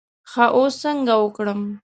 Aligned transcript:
ښه 0.31 0.45
اوس 0.55 0.73
څنګه 0.83 1.13
وکړم. 1.17 1.61